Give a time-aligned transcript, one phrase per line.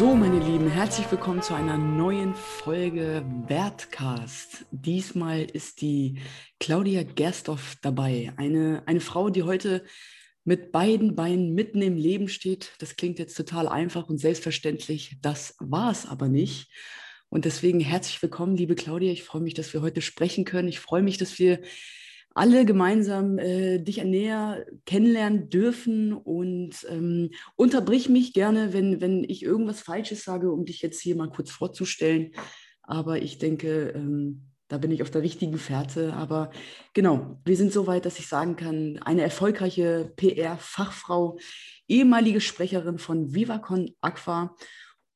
[0.00, 4.64] So, meine Lieben, herzlich willkommen zu einer neuen Folge Wertcast.
[4.70, 6.20] Diesmal ist die
[6.58, 9.84] Claudia Gersthoff dabei, eine, eine Frau, die heute
[10.42, 12.72] mit beiden Beinen mitten im Leben steht.
[12.78, 16.72] Das klingt jetzt total einfach und selbstverständlich, das war es aber nicht.
[17.28, 19.12] Und deswegen herzlich willkommen, liebe Claudia.
[19.12, 20.68] Ich freue mich, dass wir heute sprechen können.
[20.68, 21.60] Ich freue mich, dass wir
[22.40, 29.42] alle gemeinsam äh, dich näher kennenlernen dürfen und ähm, unterbrich mich gerne, wenn, wenn ich
[29.42, 32.32] irgendwas Falsches sage, um dich jetzt hier mal kurz vorzustellen.
[32.82, 36.14] Aber ich denke, ähm, da bin ich auf der richtigen Fährte.
[36.14, 36.50] Aber
[36.94, 41.38] genau, wir sind so weit, dass ich sagen kann, eine erfolgreiche PR-Fachfrau,
[41.88, 44.56] ehemalige Sprecherin von VivaCon Aqua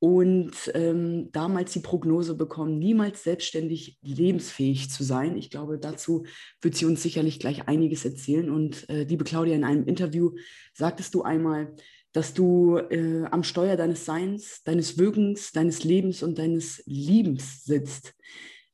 [0.05, 5.35] und ähm, damals die Prognose bekommen, niemals selbstständig lebensfähig zu sein.
[5.35, 6.27] Ich glaube, dazu
[6.61, 8.51] wird sie uns sicherlich gleich einiges erzählen.
[8.51, 10.33] Und äh, liebe Claudia, in einem Interview
[10.75, 11.75] sagtest du einmal,
[12.13, 18.13] dass du äh, am Steuer deines Seins, deines Wirkens, deines Lebens und deines Liebens sitzt.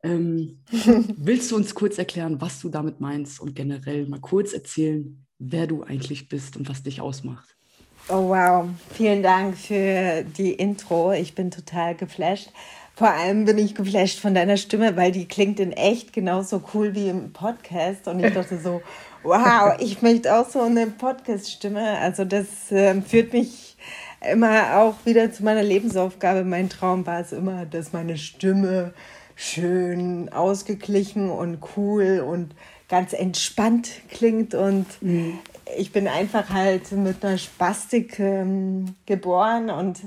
[0.02, 0.64] Ähm,
[1.16, 5.68] willst du uns kurz erklären, was du damit meinst und generell mal kurz erzählen, wer
[5.68, 7.56] du eigentlich bist und was dich ausmacht?
[8.12, 11.12] Oh wow, vielen Dank für die Intro.
[11.12, 12.50] Ich bin total geflasht.
[12.96, 16.96] Vor allem bin ich geflasht von deiner Stimme, weil die klingt in echt genauso cool
[16.96, 18.08] wie im Podcast.
[18.08, 18.82] Und ich dachte so,
[19.22, 21.98] wow, ich möchte auch so eine Podcast-Stimme.
[22.00, 23.76] Also das äh, führt mich
[24.28, 26.42] immer auch wieder zu meiner Lebensaufgabe.
[26.42, 28.92] Mein Traum war es immer, dass meine Stimme
[29.36, 32.56] schön ausgeglichen und cool und
[32.88, 34.56] ganz entspannt klingt.
[34.56, 35.38] Und mhm
[35.76, 40.00] ich bin einfach halt mit einer Spastik ähm, geboren und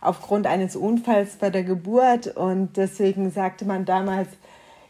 [0.00, 2.28] aufgrund eines Unfalls bei der Geburt.
[2.36, 4.28] Und deswegen sagte man damals,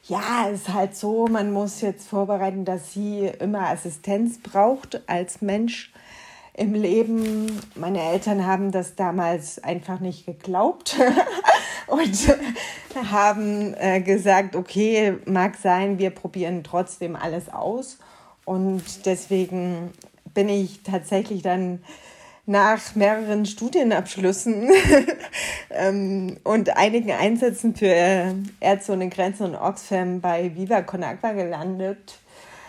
[0.05, 5.43] ja, es ist halt so, man muss jetzt vorbereiten, dass sie immer Assistenz braucht als
[5.43, 5.93] Mensch
[6.55, 7.61] im Leben.
[7.75, 10.97] Meine Eltern haben das damals einfach nicht geglaubt
[11.87, 12.37] und
[13.11, 17.99] haben äh, gesagt, okay, mag sein, wir probieren trotzdem alles aus.
[18.45, 19.93] Und deswegen
[20.39, 21.81] bin ich tatsächlich dann
[22.47, 24.71] nach mehreren Studienabschlüssen
[25.71, 32.21] ähm, und einigen Einsätzen für Ärzte ohne Grenzen und Oxfam bei Viva Con Agua gelandet.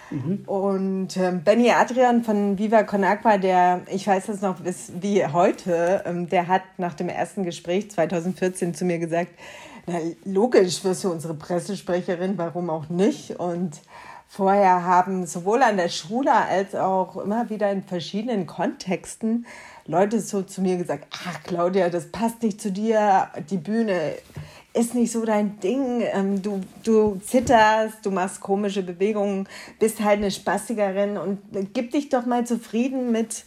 [0.10, 0.46] Mhm.
[0.48, 5.24] Und ähm, Benny Adrian von Viva Con Agua, der, ich weiß das noch bis wie
[5.28, 9.30] heute, ähm, der hat nach dem ersten Gespräch 2014 zu mir gesagt,
[9.86, 13.40] na logisch wirst du unsere Pressesprecherin, warum auch nicht?
[13.40, 13.80] Und
[14.32, 19.48] Vorher haben sowohl an der Schule als auch immer wieder in verschiedenen Kontexten
[19.88, 24.14] Leute so zu mir gesagt, ach Claudia, das passt nicht zu dir, die Bühne
[24.76, 30.20] ist nicht so dein Ding, ähm, du, du zitterst, du machst komische Bewegungen, bist halt
[30.20, 31.40] eine Spastigerin und
[31.74, 33.46] gib dich doch mal zufrieden mit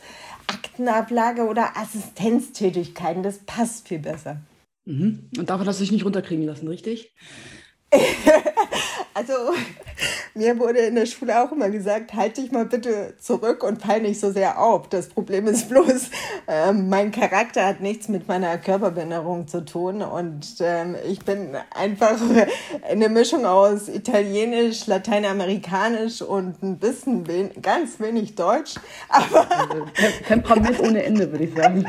[0.49, 4.41] Aktenablage oder Assistenztätigkeiten, das passt viel besser.
[4.85, 5.31] Mhm.
[5.39, 7.15] Und davon hast du dich nicht runterkriegen lassen, richtig?
[9.15, 9.33] also
[10.35, 14.01] mir wurde in der Schule auch immer gesagt, halt dich mal bitte zurück und fall
[14.01, 14.89] nicht so sehr auf.
[14.89, 16.11] Das Problem ist bloß,
[16.47, 22.19] äh, mein Charakter hat nichts mit meiner Körperbehinderung zu tun und äh, ich bin einfach
[22.89, 28.75] eine Mischung aus Italienisch, Lateinamerikanisch und ein bisschen wen ganz wenig Deutsch.
[29.09, 29.87] Aber also,
[30.27, 31.85] Temperament ohne Ende, würde ich sagen.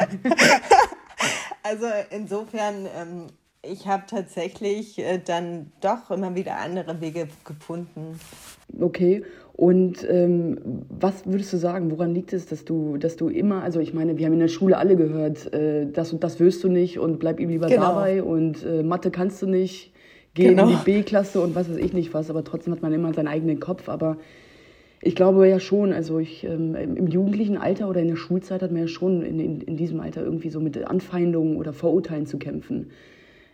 [1.64, 3.28] also insofern ähm,
[3.63, 8.19] ich habe tatsächlich äh, dann doch immer wieder andere Wege gefunden.
[8.79, 9.24] Okay.
[9.56, 10.57] Und ähm,
[10.90, 14.18] was würdest du sagen, woran liegt es, dass du, dass du immer, also ich meine,
[14.18, 17.19] wir haben in der Schule alle gehört, äh, das und das willst du nicht und
[17.19, 17.81] bleib ihm lieber genau.
[17.81, 19.94] dabei und äh, Mathe kannst du nicht,
[20.34, 20.63] geh genau.
[20.63, 23.28] in die B-Klasse und was weiß ich nicht was, aber trotzdem hat man immer seinen
[23.28, 23.90] eigenen Kopf.
[23.90, 24.18] Aber
[25.01, 28.72] ich glaube ja schon, also ich ähm, im jugendlichen Alter oder in der Schulzeit hat
[28.72, 32.40] man ja schon in, in, in diesem Alter irgendwie so mit Anfeindungen oder Vorurteilen zu
[32.40, 32.90] kämpfen.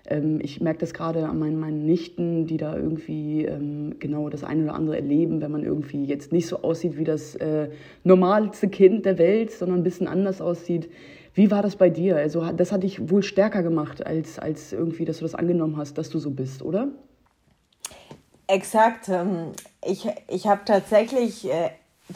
[0.07, 4.43] Ähm, ich merke das gerade an meinen, meinen Nichten, die da irgendwie ähm, genau das
[4.43, 7.69] eine oder andere erleben, wenn man irgendwie jetzt nicht so aussieht wie das äh,
[8.03, 10.89] normalste Kind der Welt, sondern ein bisschen anders aussieht.
[11.33, 12.17] Wie war das bei dir?
[12.17, 15.97] Also das hat dich wohl stärker gemacht, als, als irgendwie, dass du das angenommen hast,
[15.97, 16.89] dass du so bist, oder?
[18.47, 19.09] Exakt.
[19.09, 19.51] Ähm,
[19.85, 21.69] ich, ich habe tatsächlich äh,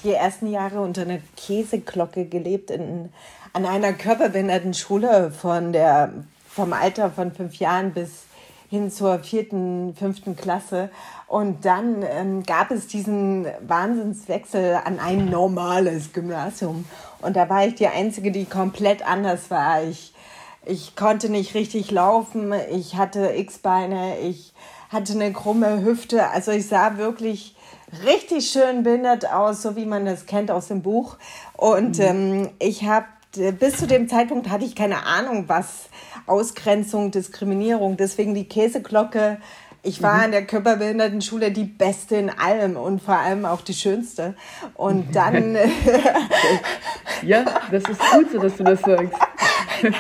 [0.04, 3.10] die ersten Jahre unter einer Käseglocke gelebt in,
[3.54, 6.12] an einer körperbehinderten Schule von der
[6.56, 8.26] vom Alter von fünf Jahren bis
[8.70, 10.90] hin zur vierten, fünften Klasse.
[11.28, 16.86] Und dann ähm, gab es diesen Wahnsinnswechsel an ein normales Gymnasium.
[17.22, 19.84] Und da war ich die Einzige, die komplett anders war.
[19.84, 20.14] Ich,
[20.66, 24.54] ich konnte nicht richtig laufen, ich hatte X-Beine, ich
[24.90, 26.30] hatte eine krumme Hüfte.
[26.30, 27.56] Also ich sah wirklich
[28.06, 31.18] richtig schön behindert aus, so wie man das kennt aus dem Buch.
[31.54, 32.04] Und mhm.
[32.04, 33.06] ähm, ich habe
[33.60, 35.90] bis zu dem Zeitpunkt hatte ich keine Ahnung, was
[36.26, 39.38] Ausgrenzung, Diskriminierung, deswegen die Käseglocke.
[39.86, 40.24] Ich war mhm.
[40.24, 44.34] an der Körperbehindertenschule die Beste in allem und vor allem auch die Schönste.
[44.76, 45.58] Und dann.
[47.22, 49.14] ja, das ist gut so, dass du das sagst.
[49.84, 49.94] Und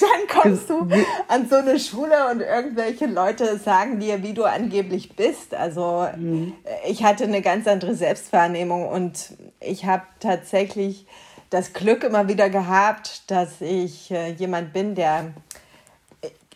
[0.00, 0.86] dann kommst du
[1.28, 5.54] an so eine Schule und irgendwelche Leute sagen dir, wie du angeblich bist.
[5.54, 6.52] Also mhm.
[6.86, 11.06] ich hatte eine ganz andere Selbstwahrnehmung und ich habe tatsächlich
[11.48, 15.32] das Glück immer wieder gehabt, dass ich äh, jemand bin, der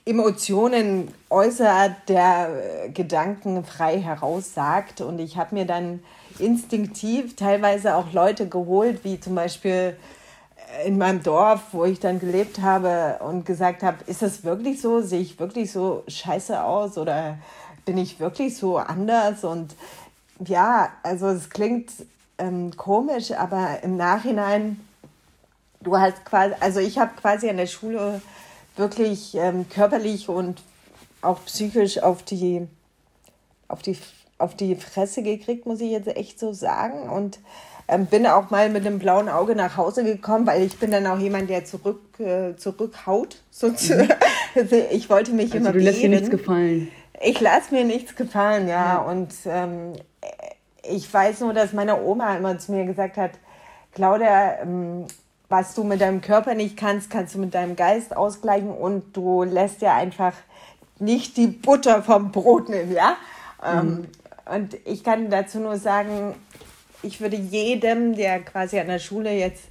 [0.09, 5.01] Emotionen äußert, der äh, Gedanken frei heraussagt.
[5.01, 6.01] Und ich habe mir dann
[6.39, 9.97] instinktiv teilweise auch Leute geholt, wie zum Beispiel
[10.85, 15.01] in meinem Dorf, wo ich dann gelebt habe und gesagt habe, ist das wirklich so?
[15.01, 17.39] Sehe ich wirklich so scheiße aus oder
[17.85, 19.45] bin ich wirklich so anders?
[19.45, 19.75] Und
[20.45, 21.91] ja, also es klingt
[22.39, 24.79] ähm, komisch, aber im Nachhinein,
[25.81, 28.21] du hast quasi, also ich habe quasi an der Schule
[28.79, 30.63] wirklich ähm, körperlich und
[31.21, 32.67] auch psychisch auf die,
[33.67, 33.99] auf die,
[34.39, 37.09] auf die Fresse gekriegt, muss ich jetzt echt so sagen.
[37.09, 37.39] Und
[37.89, 41.07] ähm, bin auch mal mit einem blauen Auge nach Hause gekommen, weil ich bin dann
[41.07, 43.43] auch jemand, der zurück, äh, zurückhaut.
[43.51, 44.09] Sozusagen.
[44.55, 44.69] Mhm.
[44.91, 46.89] ich wollte mich also immer du lässt dir nichts gefallen.
[47.21, 48.95] Ich lasse mir nichts gefallen, ja.
[48.95, 48.99] ja.
[48.99, 49.95] Und ähm,
[50.89, 53.33] ich weiß nur, dass meine Oma immer zu mir gesagt hat,
[53.93, 55.07] Claudia, ähm,
[55.49, 59.45] was du mit deinem Körper nicht kannst, kannst du mit deinem Geist ausgleichen und du
[59.45, 60.35] lässt ja einfach
[60.99, 63.17] nicht die Butter vom Brot nehmen, ja?
[63.65, 64.07] Ähm, mhm.
[64.55, 66.35] und ich kann dazu nur sagen,
[67.03, 69.65] ich würde jedem, der quasi an der Schule jetzt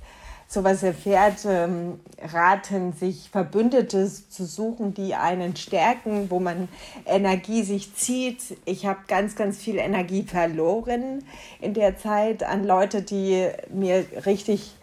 [0.47, 6.69] sowas erfährt, ähm, raten, sich Verbündete zu suchen, die einen stärken, wo man
[7.05, 8.57] Energie sich zieht.
[8.63, 11.23] Ich habe ganz, ganz viel Energie verloren
[11.59, 14.76] in der Zeit an Leute, die mir richtig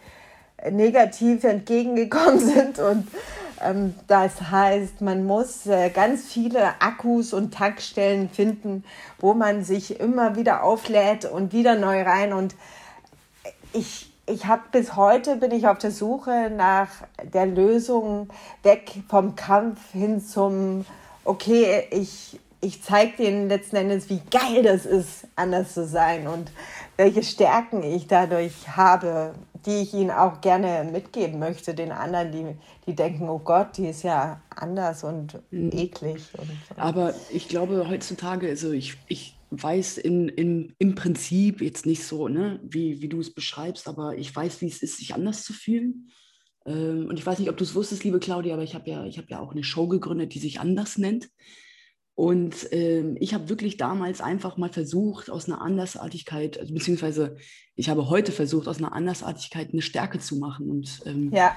[0.71, 3.07] negativ entgegengekommen sind und
[3.61, 8.83] ähm, das heißt, man muss äh, ganz viele Akkus und Tankstellen finden,
[9.19, 12.33] wo man sich immer wieder auflädt und wieder neu rein.
[12.33, 12.55] Und
[13.73, 16.89] ich, ich habe bis heute bin ich auf der Suche nach
[17.23, 18.29] der Lösung
[18.63, 20.85] weg vom Kampf hin zum
[21.25, 26.51] okay, ich, ich zeige denen letzten Endes, wie geil das ist, anders zu sein und
[26.97, 29.33] welche Stärken ich dadurch habe
[29.65, 32.45] die ich ihnen auch gerne mitgeben möchte, den anderen, die,
[32.85, 35.71] die denken, oh Gott, die ist ja anders und mhm.
[35.73, 36.23] eklig.
[36.33, 36.79] Und, und.
[36.79, 42.27] Aber ich glaube heutzutage, also ich, ich weiß in, in, im Prinzip jetzt nicht so,
[42.27, 45.53] ne, wie, wie du es beschreibst, aber ich weiß, wie es ist, sich anders zu
[45.53, 46.09] fühlen.
[46.65, 49.03] Ähm, und ich weiß nicht, ob du es wusstest, liebe Claudia, aber ich habe ja,
[49.03, 51.29] hab ja auch eine Show gegründet, die sich anders nennt.
[52.15, 57.35] Und ähm, ich habe wirklich damals einfach mal versucht, aus einer Andersartigkeit, also, beziehungsweise
[57.75, 60.69] ich habe heute versucht, aus einer Andersartigkeit eine Stärke zu machen.
[60.69, 61.55] Und ähm, ja.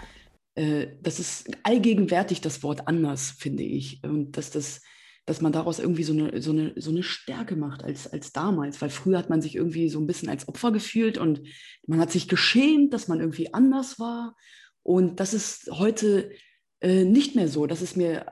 [0.56, 4.02] äh, das ist allgegenwärtig das Wort anders, finde ich.
[4.02, 4.82] Und dass, das,
[5.26, 8.82] dass man daraus irgendwie so eine, so eine, so eine Stärke macht als, als damals.
[8.82, 11.40] Weil früher hat man sich irgendwie so ein bisschen als Opfer gefühlt und
[11.86, 14.34] man hat sich geschämt, dass man irgendwie anders war.
[14.82, 16.32] Und das ist heute
[16.80, 17.68] äh, nicht mehr so.
[17.68, 18.26] Das ist mir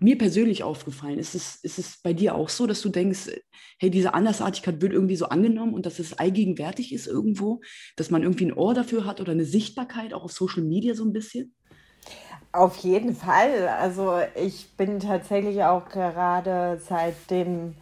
[0.00, 1.18] mir persönlich aufgefallen.
[1.18, 3.30] Ist es, ist es bei dir auch so, dass du denkst,
[3.78, 7.60] hey, diese Andersartigkeit wird irgendwie so angenommen und dass es allgegenwärtig ist irgendwo,
[7.96, 11.04] dass man irgendwie ein Ohr dafür hat oder eine Sichtbarkeit auch auf Social Media so
[11.04, 11.54] ein bisschen?
[12.52, 13.68] Auf jeden Fall.
[13.68, 17.74] Also ich bin tatsächlich auch gerade seitdem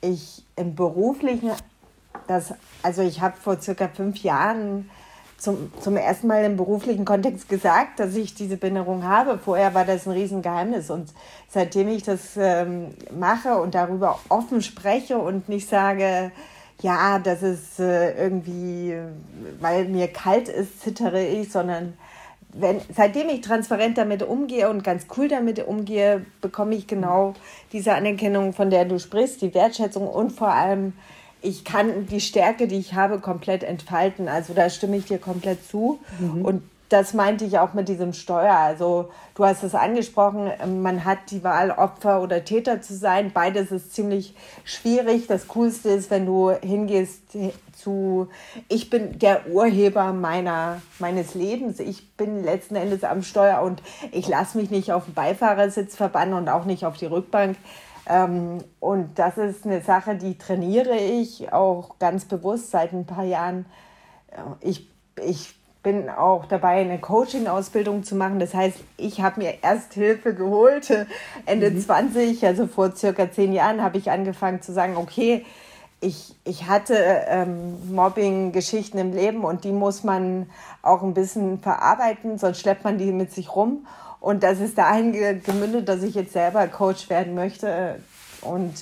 [0.00, 1.50] ich im beruflichen,
[2.26, 4.90] das, also ich habe vor circa fünf Jahren
[5.38, 9.38] zum, zum ersten Mal im beruflichen Kontext gesagt, dass ich diese Behinderung habe.
[9.38, 10.90] Vorher war das ein Riesengeheimnis.
[10.90, 11.12] Und
[11.48, 16.32] seitdem ich das ähm, mache und darüber offen spreche und nicht sage,
[16.82, 18.94] ja, das ist äh, irgendwie,
[19.60, 21.94] weil mir kalt ist, zittere ich, sondern
[22.52, 27.34] wenn, seitdem ich transparent damit umgehe und ganz cool damit umgehe, bekomme ich genau
[27.72, 30.94] diese Anerkennung, von der du sprichst, die Wertschätzung und vor allem
[31.46, 34.28] ich kann die Stärke, die ich habe, komplett entfalten.
[34.28, 36.00] Also da stimme ich dir komplett zu.
[36.18, 36.44] Mhm.
[36.44, 38.54] Und das meinte ich auch mit diesem Steuer.
[38.54, 40.50] Also du hast es angesprochen,
[40.82, 43.32] man hat die Wahl, Opfer oder Täter zu sein.
[43.32, 44.34] Beides ist ziemlich
[44.64, 45.26] schwierig.
[45.26, 47.22] Das Coolste ist, wenn du hingehst
[47.76, 48.28] zu,
[48.68, 51.80] ich bin der Urheber meiner, meines Lebens.
[51.80, 56.34] Ich bin letzten Endes am Steuer und ich lasse mich nicht auf den Beifahrersitz verbannen
[56.34, 57.56] und auch nicht auf die Rückbank.
[58.08, 63.24] Ähm, und das ist eine Sache, die trainiere ich auch ganz bewusst seit ein paar
[63.24, 63.66] Jahren.
[64.30, 64.88] Äh, ich,
[65.24, 68.40] ich bin auch dabei, eine Coaching-Ausbildung zu machen.
[68.40, 70.92] Das heißt, ich habe mir erst Hilfe geholt.
[71.46, 71.80] Ende mhm.
[71.80, 75.44] 20, also vor circa zehn Jahren, habe ich angefangen zu sagen, okay,
[76.00, 76.94] ich, ich hatte
[77.28, 80.50] ähm, Mobbing-Geschichten im Leben und die muss man
[80.82, 83.86] auch ein bisschen verarbeiten, sonst schleppt man die mit sich rum.
[84.26, 88.00] Und das ist dahin gemündet, dass ich jetzt selber Coach werden möchte.
[88.40, 88.72] Und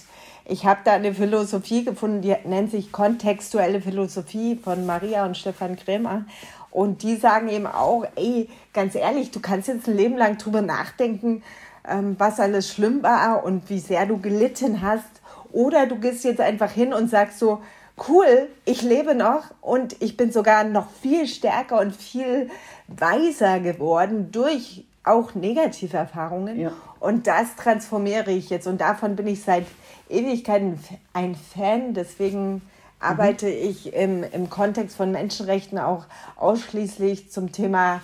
[0.47, 5.77] ich habe da eine Philosophie gefunden, die nennt sich kontextuelle Philosophie von Maria und Stefan
[5.77, 6.25] Krämer.
[6.71, 10.63] Und die sagen eben auch, ey, ganz ehrlich, du kannst jetzt ein Leben lang drüber
[10.63, 11.43] nachdenken,
[11.87, 15.21] ähm, was alles schlimm war und wie sehr du gelitten hast.
[15.53, 17.61] Oder du gehst jetzt einfach hin und sagst so,
[18.09, 22.49] cool, ich lebe noch und ich bin sogar noch viel stärker und viel
[22.89, 26.59] weiser geworden durch auch negative Erfahrungen.
[26.59, 26.73] Ja.
[27.01, 28.67] Und das transformiere ich jetzt.
[28.67, 29.67] Und davon bin ich seit
[30.09, 30.81] Ewigkeiten
[31.13, 31.95] ein Fan.
[31.95, 32.63] Deswegen
[32.99, 33.53] arbeite mhm.
[33.53, 36.07] ich im, im Kontext von Menschenrechten auch
[36.37, 38.01] ausschließlich zum Thema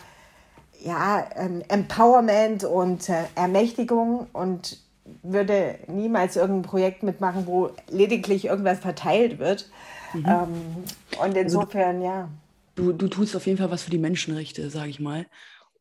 [0.83, 4.79] ja, ähm, Empowerment und äh, Ermächtigung und
[5.23, 9.69] würde niemals irgendein Projekt mitmachen, wo lediglich irgendwas verteilt wird.
[10.13, 10.25] Mhm.
[10.27, 10.85] Ähm,
[11.19, 12.29] und also insofern, also, ja.
[12.77, 15.27] Du, du tust auf jeden Fall was für die Menschenrechte, sage ich mal.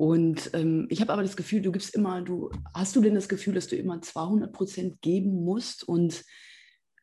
[0.01, 3.27] Und ähm, ich habe aber das Gefühl, du gibst immer, du hast du denn das
[3.27, 5.84] Gefühl, dass du immer 200 Prozent geben musst?
[5.84, 6.24] Und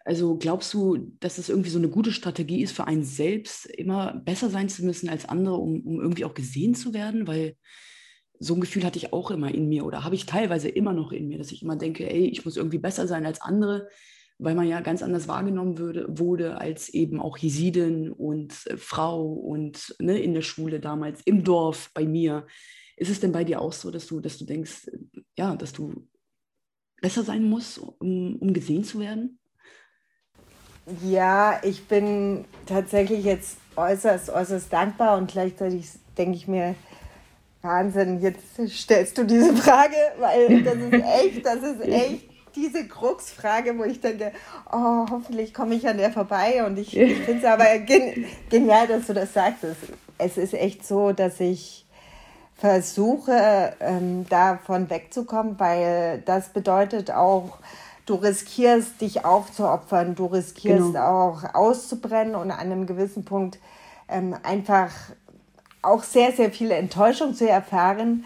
[0.06, 4.14] also glaubst du, dass es irgendwie so eine gute Strategie ist für einen selbst, immer
[4.14, 7.26] besser sein zu müssen als andere, um, um irgendwie auch gesehen zu werden?
[7.26, 7.56] Weil
[8.38, 11.12] so ein Gefühl hatte ich auch immer in mir oder habe ich teilweise immer noch
[11.12, 13.88] in mir, dass ich immer denke, ey, ich muss irgendwie besser sein als andere,
[14.38, 19.34] weil man ja ganz anders wahrgenommen würde, wurde als eben auch Jesidin und äh, Frau
[19.34, 22.46] und ne, in der Schule damals, im Dorf bei mir.
[22.96, 24.90] Ist es denn bei dir auch so, dass du, dass du denkst,
[25.36, 26.08] ja, dass du
[27.00, 29.38] besser sein musst, um, um gesehen zu werden?
[31.04, 36.74] Ja, ich bin tatsächlich jetzt äußerst, äußerst dankbar und gleichzeitig denke ich mir,
[37.60, 43.76] Wahnsinn, jetzt stellst du diese Frage, weil das ist echt, das ist echt diese Kruxfrage,
[43.76, 44.32] wo ich denke,
[44.72, 46.64] oh, hoffentlich komme ich an der vorbei.
[46.64, 49.64] Und ich, ich finde es aber gen genial, dass du das sagst.
[50.18, 51.85] Es ist echt so, dass ich
[52.56, 57.58] versuche, ähm, davon wegzukommen, weil das bedeutet auch,
[58.06, 61.32] du riskierst, dich aufzuopfern, du riskierst genau.
[61.32, 63.58] auch auszubrennen und an einem gewissen Punkt
[64.08, 64.90] ähm, einfach
[65.82, 68.24] auch sehr, sehr viel Enttäuschung zu erfahren.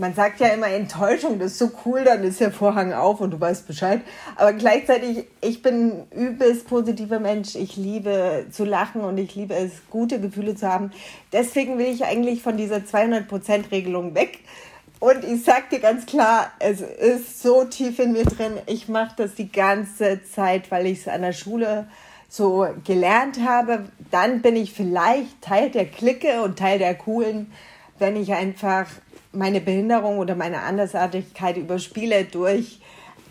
[0.00, 3.32] Man sagt ja immer Enttäuschung, das ist so cool, dann ist der Vorhang auf und
[3.32, 4.00] du weißt Bescheid.
[4.36, 7.54] Aber gleichzeitig, ich bin ein übelst positiver Mensch.
[7.54, 10.90] Ich liebe zu lachen und ich liebe es, gute Gefühle zu haben.
[11.34, 14.38] Deswegen will ich eigentlich von dieser 200%-Regelung weg.
[15.00, 18.54] Und ich sag dir ganz klar, es ist so tief in mir drin.
[18.64, 21.88] Ich mache das die ganze Zeit, weil ich es an der Schule
[22.30, 23.84] so gelernt habe.
[24.10, 27.52] Dann bin ich vielleicht Teil der Clique und Teil der Coolen,
[28.00, 28.86] wenn ich einfach
[29.32, 32.80] meine Behinderung oder meine Andersartigkeit überspiele durch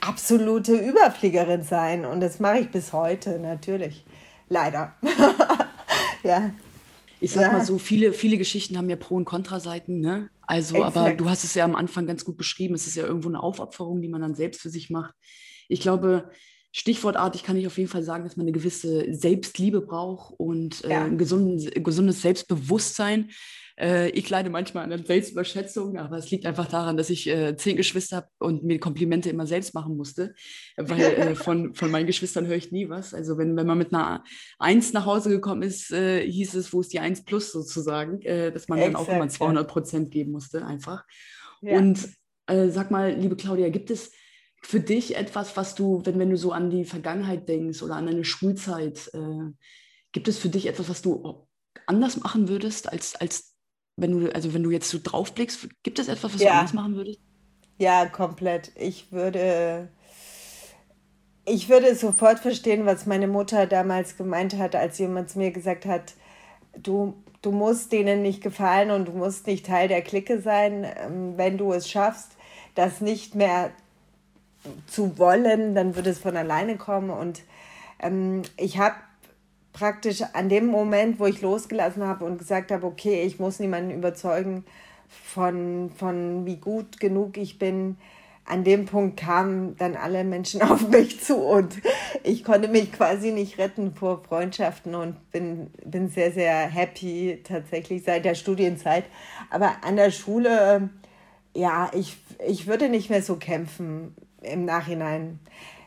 [0.02, 2.06] absolute Überfliegerin sein.
[2.06, 4.06] Und das mache ich bis heute, natürlich.
[4.48, 4.96] Leider.
[6.24, 6.52] ja.
[7.22, 7.52] Ich sag ja.
[7.52, 10.30] mal so, viele, viele Geschichten haben ja Pro- und Kontraseiten, ne?
[10.42, 10.98] Also, Exakt.
[10.98, 12.76] aber du hast es ja am Anfang ganz gut beschrieben.
[12.76, 15.14] Es ist ja irgendwo eine Aufopferung, die man dann selbst für sich macht.
[15.68, 16.32] Ich glaube,
[16.72, 20.94] stichwortartig kann ich auf jeden Fall sagen, dass man eine gewisse Selbstliebe braucht und äh,
[20.94, 23.30] ein gesundes, gesundes Selbstbewusstsein.
[23.80, 27.56] Äh, ich leide manchmal an der Selbstüberschätzung, aber es liegt einfach daran, dass ich äh,
[27.56, 30.34] zehn Geschwister habe und mir Komplimente immer selbst machen musste,
[30.76, 33.14] weil äh, von, von meinen Geschwistern höre ich nie was.
[33.14, 34.24] Also wenn, wenn man mit einer
[34.60, 38.52] Eins nach Hause gekommen ist, äh, hieß es, wo ist die Eins plus sozusagen, äh,
[38.52, 41.06] dass man Exakt, dann auch immer 200 Prozent geben musste einfach.
[41.62, 41.78] Ja.
[41.78, 42.10] Und
[42.48, 44.12] äh, sag mal, liebe Claudia, gibt es
[44.62, 48.08] für dich etwas, was du, wenn, wenn du so an die Vergangenheit denkst oder an
[48.08, 49.10] deine Schulzeit,
[50.12, 51.48] gibt es für dich etwas, was du
[51.86, 53.49] anders machen würdest als, als
[54.02, 56.50] wenn du, also wenn du jetzt so draufblickst, gibt es etwas, was ja.
[56.50, 57.20] du anders machen würdest?
[57.78, 58.72] Ja, komplett.
[58.76, 59.90] Ich würde,
[61.46, 65.86] ich würde sofort verstehen, was meine Mutter damals gemeint hat, als jemand zu mir gesagt
[65.86, 66.14] hat,
[66.78, 71.38] du, du musst denen nicht gefallen und du musst nicht Teil der Clique sein, ähm,
[71.38, 72.38] wenn du es schaffst,
[72.76, 73.72] das nicht mehr
[74.88, 77.10] zu wollen, dann wird es von alleine kommen.
[77.10, 77.44] Und
[78.00, 78.96] ähm, ich habe
[79.80, 83.92] praktisch an dem Moment, wo ich losgelassen habe und gesagt habe, okay, ich muss niemanden
[83.92, 84.66] überzeugen
[85.08, 87.96] von, von wie gut genug ich bin,
[88.44, 91.80] an dem Punkt kamen dann alle Menschen auf mich zu und
[92.24, 98.04] ich konnte mich quasi nicht retten vor Freundschaften und bin, bin sehr, sehr happy tatsächlich
[98.04, 99.06] seit der Studienzeit.
[99.50, 100.90] Aber an der Schule,
[101.54, 105.40] ja, ich, ich würde nicht mehr so kämpfen im Nachhinein.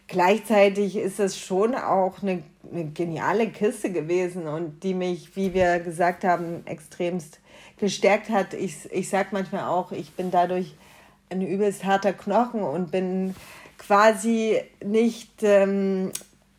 [0.06, 5.81] Gleichzeitig ist es schon auch eine, eine geniale Kiste gewesen und die mich, wie wir
[5.81, 7.40] gesagt haben, extremst
[7.78, 8.54] gestärkt hat.
[8.54, 10.75] Ich, ich sage manchmal auch, ich bin dadurch
[11.31, 13.35] ein übelst harter Knochen und bin
[13.78, 16.12] quasi nicht ähm,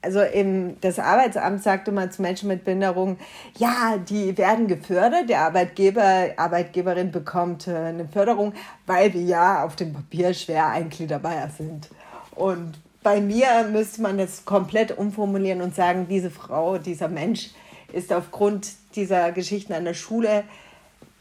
[0.03, 3.17] also im, das Arbeitsamt sagte mal zu Menschen mit Behinderung,
[3.57, 8.53] ja, die werden gefördert, der Arbeitgeber, Arbeitgeberin bekommt äh, eine Förderung,
[8.85, 11.89] weil wir ja auf dem Papier schwer eingliederbar sind.
[12.35, 17.51] Und bei mir müsste man das komplett umformulieren und sagen, diese Frau, dieser Mensch
[17.91, 20.43] ist aufgrund dieser Geschichten an der Schule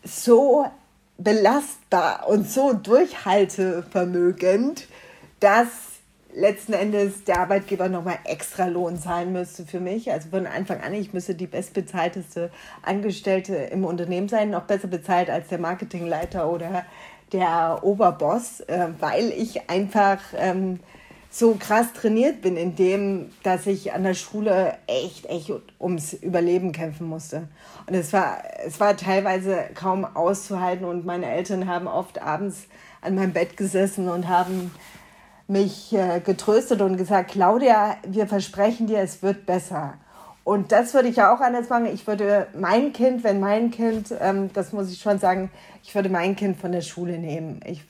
[0.05, 0.65] so
[1.19, 4.89] belastbar und so durchhaltevermögend,
[5.41, 5.67] dass
[6.35, 10.11] letzten Endes der Arbeitgeber nochmal extra Lohn zahlen müsste für mich.
[10.11, 12.51] Also von Anfang an, ich müsste die bestbezahlteste
[12.83, 16.85] Angestellte im Unternehmen sein, noch besser bezahlt als der Marketingleiter oder
[17.33, 20.81] der Oberboss, äh, weil ich einfach ähm,
[21.35, 26.73] so krass trainiert bin in dem, dass ich an der Schule echt, echt ums Überleben
[26.73, 27.49] kämpfen musste.
[27.87, 32.67] Und es war, es war teilweise kaum auszuhalten und meine Eltern haben oft abends
[33.01, 34.73] an meinem Bett gesessen und haben
[35.49, 39.95] mich äh, getröstet und gesagt, Claudia, wir versprechen dir, es wird besser.
[40.45, 41.87] Und das würde ich ja auch anders machen.
[41.87, 45.51] Ich würde mein Kind, wenn mein Kind, ähm, das muss ich schon sagen,
[45.83, 47.61] ich würde mein Kind von der Schule nehmen.
[47.65, 47.85] Ich,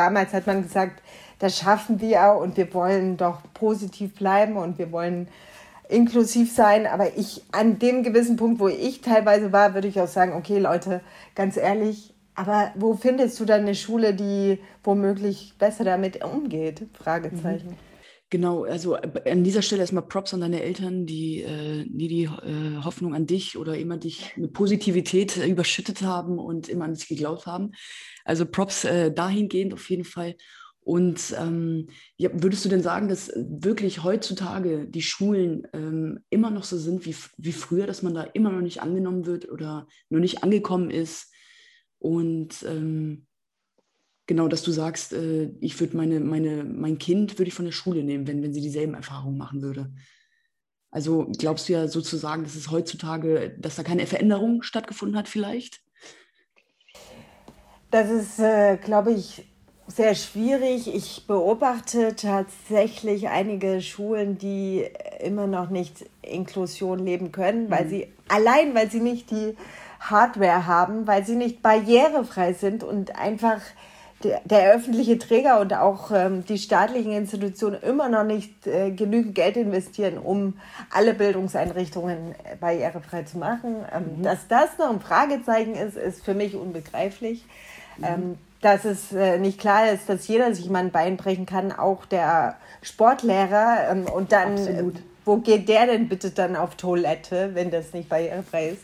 [0.00, 1.02] damals hat man gesagt,
[1.38, 5.28] das schaffen wir und wir wollen doch positiv bleiben und wir wollen
[5.88, 6.86] inklusiv sein.
[6.86, 10.58] Aber ich, an dem gewissen Punkt, wo ich teilweise war, würde ich auch sagen, okay
[10.58, 11.00] Leute,
[11.34, 16.86] ganz ehrlich, aber wo findest du dann eine Schule, die womöglich besser damit umgeht?
[16.94, 17.70] Fragezeichen.
[17.70, 17.89] Mhm.
[18.30, 22.24] Genau, also äh, an dieser Stelle erstmal Props an deine Eltern, die äh, die, die
[22.24, 26.94] äh, Hoffnung an dich oder immer dich mit Positivität äh, überschüttet haben und immer an
[26.94, 27.72] dich geglaubt haben.
[28.24, 30.36] Also Props äh, dahingehend auf jeden Fall.
[30.82, 36.64] Und ähm, ja, würdest du denn sagen, dass wirklich heutzutage die Schulen ähm, immer noch
[36.64, 40.20] so sind wie, wie früher, dass man da immer noch nicht angenommen wird oder noch
[40.20, 41.32] nicht angekommen ist?
[41.98, 43.26] Und ähm,
[44.30, 47.72] genau, dass du sagst, äh, ich würde meine, meine, mein Kind würde ich von der
[47.72, 49.90] Schule nehmen, wenn, wenn sie dieselben Erfahrungen machen würde.
[50.92, 55.80] Also glaubst du ja sozusagen, dass es heutzutage, dass da keine Veränderung stattgefunden hat vielleicht?
[57.90, 59.48] Das ist, äh, glaube ich,
[59.88, 60.94] sehr schwierig.
[60.94, 64.84] Ich beobachte tatsächlich einige Schulen, die
[65.18, 67.88] immer noch nicht Inklusion leben können, weil mhm.
[67.88, 69.56] sie allein, weil sie nicht die
[69.98, 73.60] Hardware haben, weil sie nicht barrierefrei sind und einfach
[74.22, 79.34] der, der öffentliche Träger und auch ähm, die staatlichen Institutionen immer noch nicht äh, genügend
[79.34, 80.54] Geld investieren, um
[80.90, 83.76] alle Bildungseinrichtungen äh, barrierefrei zu machen.
[83.94, 84.22] Ähm, mhm.
[84.22, 87.44] Dass das noch ein Fragezeichen ist, ist für mich unbegreiflich.
[87.96, 88.04] Mhm.
[88.04, 91.72] Ähm, dass es äh, nicht klar ist, dass jeder sich mal ein Bein brechen kann,
[91.72, 93.90] auch der Sportlehrer.
[93.90, 94.84] Ähm, und dann, äh,
[95.24, 98.82] wo geht der denn bitte dann auf Toilette, wenn das nicht barrierefrei ist?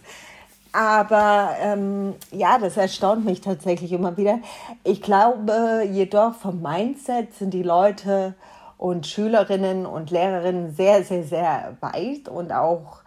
[0.76, 4.40] Aber ähm, ja, das erstaunt mich tatsächlich immer wieder.
[4.84, 8.34] Ich glaube jedoch vom Mindset sind die Leute
[8.76, 12.98] und Schülerinnen und Lehrerinnen sehr, sehr, sehr weit und auch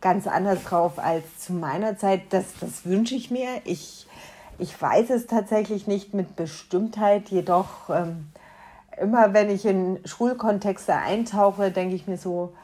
[0.00, 2.22] ganz anders drauf als zu meiner Zeit.
[2.30, 3.48] Das, das wünsche ich mir.
[3.64, 4.06] Ich
[4.58, 8.30] ich weiß es tatsächlich nicht mit Bestimmtheit, jedoch ähm,
[8.98, 12.54] immer wenn ich in Schulkontexte eintauche, denke ich mir so,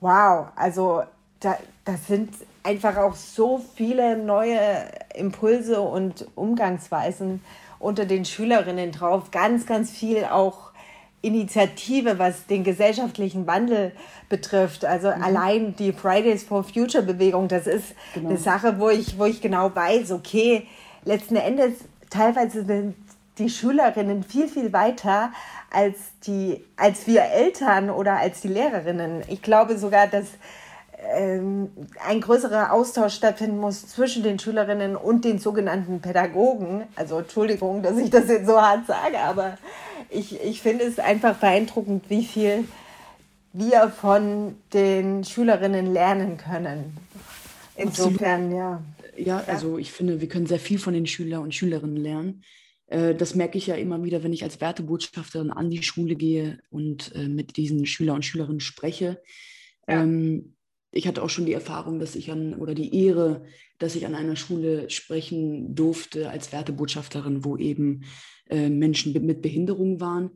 [0.00, 1.02] wow, also
[1.44, 2.30] da, das sind
[2.62, 4.58] einfach auch so viele neue
[5.14, 7.42] Impulse und Umgangsweisen
[7.78, 9.30] unter den Schülerinnen drauf.
[9.30, 10.72] Ganz, ganz viel auch
[11.20, 13.92] Initiative, was den gesellschaftlichen Wandel
[14.28, 14.84] betrifft.
[14.84, 15.22] Also mhm.
[15.22, 18.30] allein die Fridays for Future Bewegung, das ist genau.
[18.30, 20.66] eine Sache, wo ich, wo ich genau weiß, okay,
[21.04, 21.74] letzten Endes
[22.10, 22.94] teilweise sind
[23.38, 25.32] die Schülerinnen viel, viel weiter
[25.70, 29.22] als, die, als wir Eltern oder als die Lehrerinnen.
[29.28, 30.26] Ich glaube sogar, dass
[31.06, 36.84] ein größerer Austausch stattfinden muss zwischen den Schülerinnen und den sogenannten Pädagogen.
[36.96, 39.58] Also Entschuldigung, dass ich das jetzt so hart sage, aber
[40.10, 42.64] ich, ich finde es einfach beeindruckend, wie viel
[43.52, 46.96] wir von den Schülerinnen lernen können.
[47.76, 48.82] Insofern, ja.
[49.16, 52.42] Ja, ja, also ich finde, wir können sehr viel von den Schülern und Schülerinnen lernen.
[52.86, 56.58] Äh, das merke ich ja immer wieder, wenn ich als Wertebotschafterin an die Schule gehe
[56.70, 59.22] und äh, mit diesen Schüler und Schülerinnen spreche.
[59.88, 60.02] Ja.
[60.02, 60.53] Ähm,
[60.94, 63.44] ich hatte auch schon die Erfahrung, dass ich an, oder die Ehre,
[63.78, 68.04] dass ich an einer Schule sprechen durfte als Wertebotschafterin, wo eben
[68.48, 70.30] äh, Menschen mit Behinderung waren,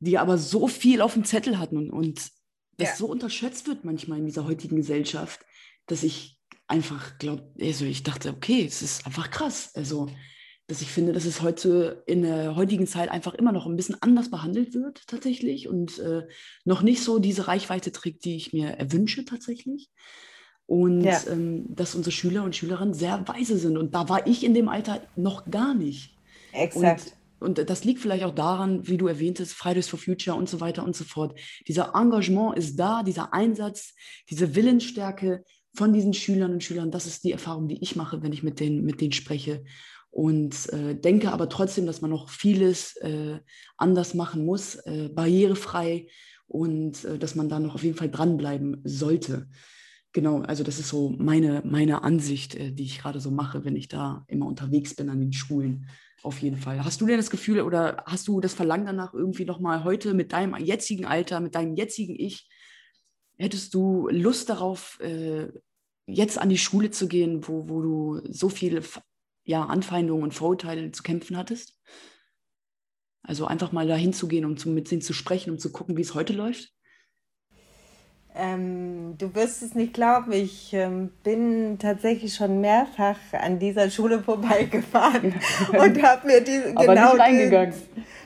[0.00, 2.30] die aber so viel auf dem Zettel hatten und, und
[2.76, 2.96] das ja.
[2.96, 5.40] so unterschätzt wird manchmal in dieser heutigen Gesellschaft,
[5.86, 9.72] dass ich einfach glaube, also ich dachte, okay, es ist einfach krass.
[9.74, 10.08] Also,
[10.72, 14.00] dass ich finde, dass es heute in der heutigen Zeit einfach immer noch ein bisschen
[14.00, 16.22] anders behandelt wird tatsächlich und äh,
[16.64, 19.90] noch nicht so diese Reichweite trägt, die ich mir erwünsche tatsächlich.
[20.64, 21.20] Und ja.
[21.28, 23.76] ähm, dass unsere Schüler und Schülerinnen sehr weise sind.
[23.76, 26.16] Und da war ich in dem Alter noch gar nicht.
[26.54, 27.18] Exakt.
[27.38, 30.84] und das liegt vielleicht auch daran, wie du erwähntest, Fridays for Future und so weiter
[30.84, 31.38] und so fort.
[31.68, 33.92] Dieser Engagement ist da, dieser Einsatz,
[34.30, 38.32] diese Willensstärke von diesen Schülern und Schülern, das ist die Erfahrung, die ich mache, wenn
[38.32, 39.64] ich mit denen, mit denen spreche.
[40.12, 43.40] Und äh, denke aber trotzdem, dass man noch vieles äh,
[43.78, 46.06] anders machen muss, äh, barrierefrei
[46.46, 49.48] und äh, dass man da noch auf jeden Fall dranbleiben sollte.
[50.12, 53.74] Genau, also das ist so meine, meine Ansicht, äh, die ich gerade so mache, wenn
[53.74, 55.86] ich da immer unterwegs bin an den Schulen.
[56.22, 56.84] Auf jeden Fall.
[56.84, 60.32] Hast du denn das Gefühl oder hast du das Verlangen danach, irgendwie nochmal heute mit
[60.32, 62.50] deinem jetzigen Alter, mit deinem jetzigen Ich,
[63.38, 65.48] hättest du Lust darauf, äh,
[66.06, 68.82] jetzt an die Schule zu gehen, wo, wo du so viele
[69.44, 71.78] ja, Anfeindungen und Vorurteile zu kämpfen hattest?
[73.22, 76.02] Also einfach mal dahin zu gehen um mit ihnen zu sprechen, um zu gucken, wie
[76.02, 76.72] es heute läuft?
[78.34, 84.22] Ähm, du wirst es nicht glauben, ich ähm, bin tatsächlich schon mehrfach an dieser Schule
[84.22, 85.34] vorbeigefahren
[85.68, 87.74] und habe mir die Aber genau nicht reingegangen.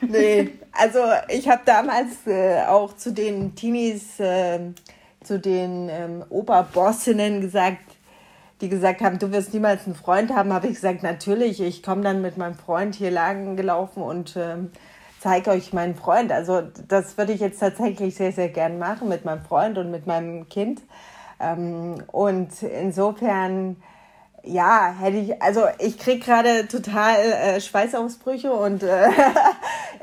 [0.01, 4.59] Den, nee, also ich habe damals äh, auch zu den Teenies, äh,
[5.21, 7.81] zu den ähm, Oberbossinnen gesagt,
[8.61, 12.01] die gesagt haben, du wirst niemals einen Freund haben, habe ich gesagt, natürlich, ich komme
[12.01, 14.71] dann mit meinem Freund hier lang gelaufen und ähm,
[15.19, 16.31] zeige euch meinen Freund.
[16.31, 20.07] Also das würde ich jetzt tatsächlich sehr, sehr gern machen mit meinem Freund und mit
[20.07, 20.81] meinem Kind.
[21.39, 23.77] Ähm, und insofern,
[24.43, 29.09] ja, hätte ich, also ich kriege gerade total äh, Schweißausbrüche und äh,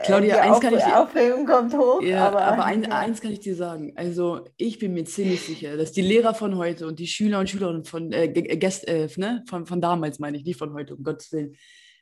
[0.04, 2.02] Claudia, eins kann ich Aufregung kommt hoch.
[2.02, 3.92] Ja, aber, aber ein, eins kann ich dir sagen.
[3.96, 7.48] Also ich bin mir ziemlich sicher, dass die Lehrer von heute und die Schüler und
[7.48, 9.44] Schülerinnen von, äh, Gäst, äh, ne?
[9.48, 11.56] von, von damals, meine ich, nicht von heute, um Gottes Willen,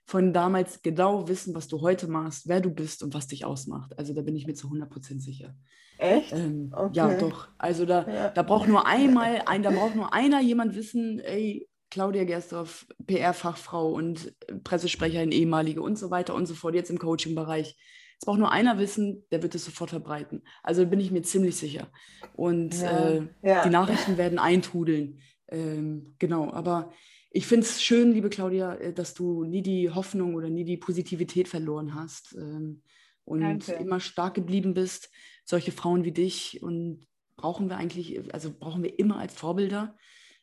[0.05, 3.97] von damals genau wissen, was du heute machst, wer du bist und was dich ausmacht.
[3.99, 5.55] Also da bin ich mir zu 100% sicher.
[5.99, 6.33] Echt?
[6.33, 6.91] Ähm, okay.
[6.95, 7.49] Ja, doch.
[7.59, 8.29] Also da, ja.
[8.31, 13.93] da braucht nur einmal, ein, da braucht nur einer jemand wissen, ey, Claudia Gerstorf, PR-Fachfrau
[13.93, 14.33] und
[14.65, 17.77] Pressesprecherin, ehemalige und so weiter und so fort, jetzt im Coaching-Bereich.
[18.19, 20.43] Es braucht nur einer wissen, der wird es sofort verbreiten.
[20.63, 21.93] Also bin ich mir ziemlich sicher.
[22.33, 23.11] Und ja.
[23.11, 23.63] Äh, ja.
[23.63, 25.21] die Nachrichten werden eintrudeln.
[25.49, 26.95] Ähm, genau, aber
[27.31, 30.79] ich finde es schön, liebe Claudia, äh, dass du nie die Hoffnung oder nie die
[30.79, 32.81] Positivität verloren hast ähm,
[33.27, 33.73] und Danke.
[33.73, 35.11] immer stark geblieben bist.
[35.45, 39.95] Solche Frauen wie dich und brauchen wir eigentlich, also brauchen wir immer als Vorbilder.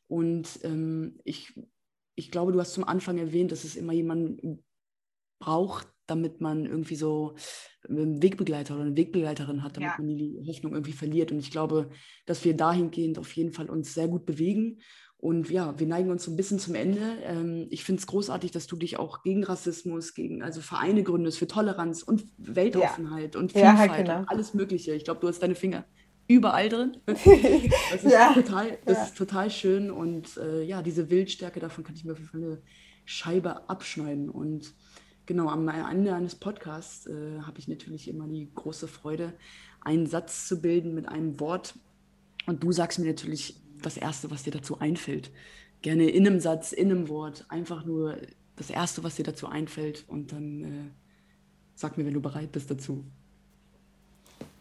[0.09, 1.53] Und ähm, ich,
[2.15, 4.65] ich glaube, du hast zum Anfang erwähnt, dass es immer jemanden
[5.39, 7.35] braucht, damit man irgendwie so
[7.87, 9.95] einen ähm, Wegbegleiter oder eine Wegbegleiterin hat, damit ja.
[9.97, 11.31] man die Hoffnung irgendwie verliert.
[11.31, 11.91] Und ich glaube,
[12.25, 14.81] dass wir dahingehend auf jeden Fall uns sehr gut bewegen
[15.21, 17.17] und ja, wir neigen uns so ein bisschen zum Ende.
[17.23, 21.39] Ähm, ich finde es großartig, dass du dich auch gegen Rassismus, gegen also Vereine gründest
[21.39, 23.41] für Toleranz und Weltoffenheit ja.
[23.41, 24.19] und Vielfalt ja, genau.
[24.19, 24.93] und alles Mögliche.
[24.93, 25.85] Ich glaube, du hast deine Finger
[26.29, 26.97] überall drin.
[27.05, 28.33] Das ist, ja.
[28.33, 29.03] total, das ja.
[29.03, 32.43] ist total schön und äh, ja, diese Wildstärke, davon kann ich mir auf jeden Fall
[32.43, 32.61] eine
[33.03, 34.29] Scheibe abschneiden.
[34.29, 34.73] Und
[35.25, 39.33] genau, am Ende eines Podcasts äh, habe ich natürlich immer die große Freude,
[39.81, 41.73] einen Satz zu bilden mit einem Wort.
[42.45, 45.31] Und du sagst mir natürlich das Erste, was dir dazu einfällt.
[45.81, 48.17] Gerne in einem Satz, in einem Wort, einfach nur
[48.55, 50.67] das Erste, was dir dazu einfällt und dann äh,
[51.75, 53.05] sag mir, wenn du bereit bist dazu.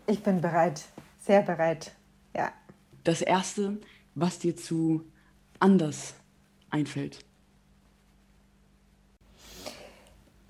[0.07, 0.85] Ich bin bereit,
[1.29, 1.95] sehr bereit,
[2.37, 2.51] ja.
[3.05, 3.79] Das Erste,
[4.17, 5.05] was dir zu
[5.61, 6.15] anders
[6.71, 7.25] einfällt.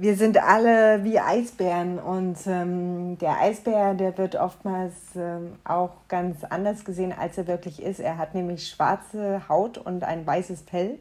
[0.00, 6.44] wir sind alle wie Eisbären und ähm, der Eisbär, der wird oftmals ähm, auch ganz
[6.44, 7.98] anders gesehen, als er wirklich ist.
[7.98, 11.00] Er hat nämlich schwarze Haut und ein weißes Fell.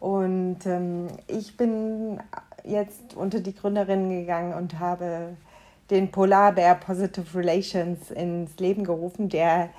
[0.00, 2.20] Und ähm, ich bin
[2.64, 5.36] jetzt unter die Gründerinnen gegangen und habe
[5.90, 9.70] den Polarbär Positive Relations ins Leben gerufen, der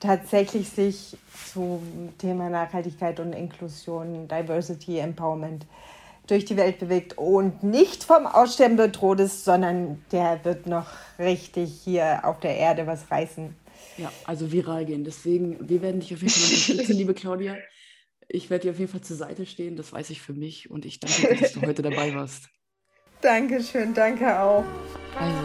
[0.00, 1.16] tatsächlich sich
[1.52, 5.66] zum Thema Nachhaltigkeit und Inklusion, Diversity, Empowerment
[6.26, 10.86] durch die Welt bewegt und nicht vom Aussterben bedroht ist, sondern der wird noch
[11.18, 13.54] richtig hier auf der Erde was reißen.
[13.98, 15.04] Ja, also viral gehen.
[15.04, 17.56] Deswegen, wir werden dich auf jeden Fall unterstützen, liebe Claudia.
[18.28, 20.84] Ich werde dir auf jeden Fall zur Seite stehen, das weiß ich für mich und
[20.84, 22.48] ich danke dir, dass du heute dabei warst.
[23.20, 24.64] Dankeschön, danke auch.
[25.18, 25.36] Also,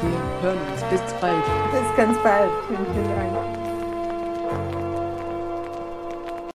[0.00, 0.82] wir hören uns.
[0.90, 1.44] Bis bald.
[1.72, 2.50] Bis ganz bald.
[2.68, 3.39] Vielen, vielen Dank.